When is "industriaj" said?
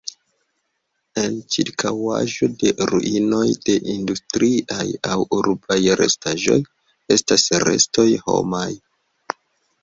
3.97-4.87